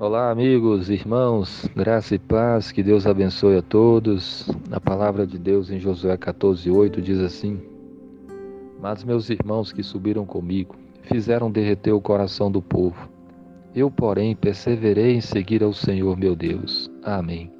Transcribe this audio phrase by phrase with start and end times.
[0.00, 4.48] Olá, amigos, irmãos, graça e paz, que Deus abençoe a todos.
[4.72, 7.60] A palavra de Deus em Josué 14:8 diz assim:
[8.80, 13.10] Mas meus irmãos que subiram comigo fizeram derreter o coração do povo.
[13.74, 16.90] Eu, porém, perseverei em seguir ao Senhor meu Deus.
[17.04, 17.52] Amém.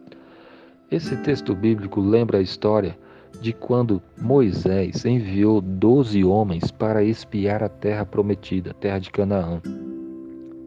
[0.90, 2.98] Esse texto bíblico lembra a história
[3.42, 9.60] de quando Moisés enviou doze homens para espiar a terra prometida, a terra de Canaã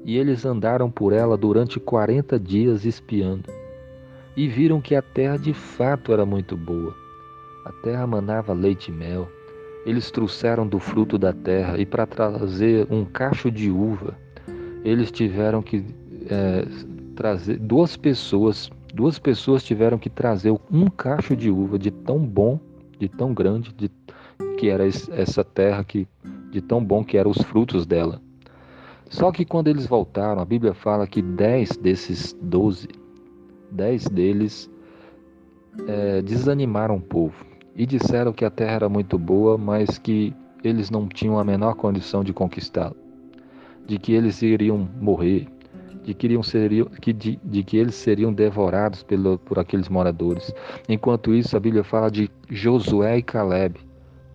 [0.05, 3.49] e eles andaram por ela durante quarenta dias espiando.
[4.35, 6.93] E viram que a terra de fato era muito boa.
[7.65, 9.29] A terra manava leite e mel.
[9.85, 14.17] Eles trouxeram do fruto da terra, e para trazer um cacho de uva,
[14.83, 15.85] eles tiveram que
[16.29, 16.65] é,
[17.15, 22.59] trazer duas pessoas, duas pessoas tiveram que trazer um cacho de uva de tão bom,
[22.97, 23.91] de tão grande, de,
[24.57, 26.07] que era essa terra que
[26.49, 28.21] de tão bom que eram os frutos dela.
[29.13, 32.87] Só que quando eles voltaram, a Bíblia fala que dez desses doze,
[33.69, 34.67] dez deles
[35.87, 40.89] é, desanimaram o povo e disseram que a terra era muito boa, mas que eles
[40.89, 42.95] não tinham a menor condição de conquistá-la,
[43.85, 45.47] de que eles iriam morrer,
[46.03, 46.41] de que, iriam
[46.99, 50.51] que, de, de que eles seriam devorados pelo, por aqueles moradores.
[50.89, 53.79] Enquanto isso, a Bíblia fala de Josué e Caleb.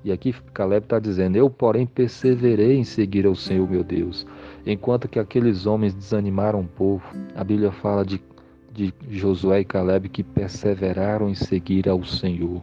[0.04, 4.24] E aqui Caleb está dizendo: Eu, porém, perseverei em seguir ao Senhor meu Deus.
[4.66, 8.20] Enquanto que aqueles homens desanimaram o povo, a Bíblia fala de,
[8.72, 12.62] de Josué e Caleb que perseveraram em seguir ao Senhor,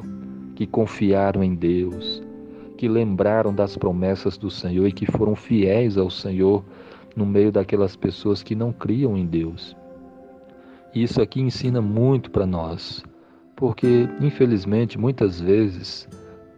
[0.56, 2.22] que confiaram em Deus,
[2.78, 6.64] que lembraram das promessas do Senhor e que foram fiéis ao Senhor
[7.16, 9.76] no meio daquelas pessoas que não criam em Deus.
[10.94, 13.04] Isso aqui ensina muito para nós,
[13.56, 16.08] porque infelizmente muitas vezes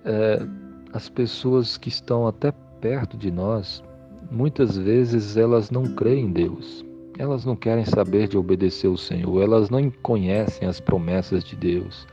[0.04, 0.46] é,
[0.94, 3.84] as pessoas que estão até perto de nós
[4.32, 6.86] muitas vezes elas não creem em Deus.
[7.18, 12.08] Elas não querem saber de obedecer o Senhor, elas não conhecem as promessas de Deus.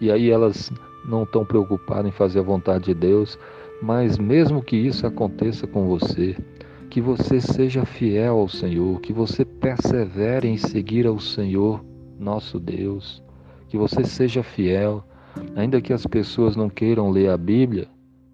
[0.00, 0.70] E aí elas
[1.08, 3.38] não estão preocupadas em fazer a vontade de Deus,
[3.80, 6.36] mas mesmo que isso aconteça com você,
[6.90, 11.82] que você seja fiel ao Senhor, que você persevere em seguir ao Senhor,
[12.18, 13.22] nosso Deus,
[13.68, 15.02] que você seja fiel,
[15.54, 17.88] ainda que as pessoas não queiram ler a Bíblia,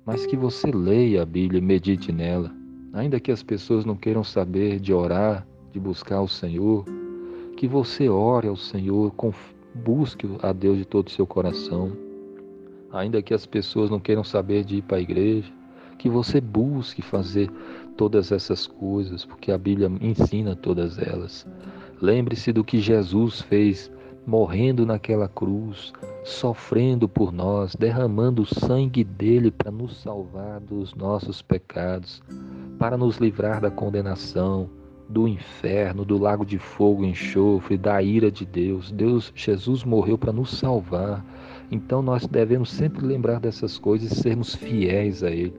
[0.05, 2.62] mas que você leia a Bíblia e medite nela
[2.93, 6.85] ainda que as pessoas não queiram saber de orar, de buscar o Senhor,
[7.57, 9.13] que você ore ao Senhor,
[9.75, 11.93] busque a Deus de todo o seu coração.
[12.93, 15.51] Ainda que as pessoas não queiram saber de ir para a igreja,
[15.99, 17.51] que você busque fazer
[17.97, 21.47] todas essas coisas, porque a Bíblia ensina todas elas.
[22.01, 23.91] Lembre-se do que Jesus fez
[24.27, 25.93] morrendo naquela cruz,
[26.25, 32.23] sofrendo por nós, derramando o sangue dele para nos salvar dos nossos pecados
[32.83, 34.69] para nos livrar da condenação,
[35.09, 38.91] do inferno, do lago de fogo e enxofre, da ira de Deus.
[38.91, 41.25] Deus, Jesus morreu para nos salvar.
[41.71, 45.55] Então nós devemos sempre lembrar dessas coisas e sermos fiéis a Ele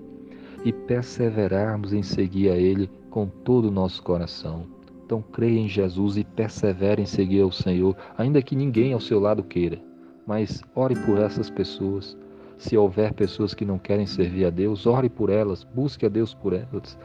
[0.65, 4.65] e perseverarmos em seguir a Ele com todo o nosso coração.
[5.05, 9.21] Então creia em Jesus e persevere em seguir ao Senhor, ainda que ninguém ao seu
[9.21, 9.79] lado queira.
[10.27, 12.17] Mas ore por essas pessoas.
[12.57, 16.33] Se houver pessoas que não querem servir a Deus, ore por elas, busque a Deus
[16.33, 16.97] por elas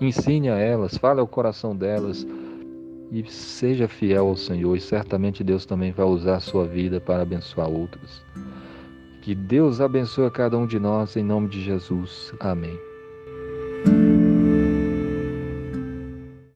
[0.00, 2.26] Ensine a elas, fale ao coração delas
[3.10, 7.22] e seja fiel ao Senhor, e certamente Deus também vai usar a sua vida para
[7.22, 8.24] abençoar outros.
[9.22, 12.32] Que Deus abençoe a cada um de nós em nome de Jesus.
[12.38, 12.85] Amém.